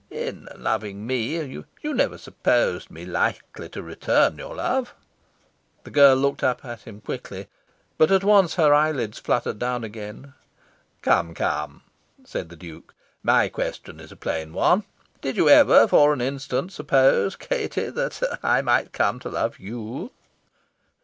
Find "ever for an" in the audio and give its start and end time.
15.49-16.19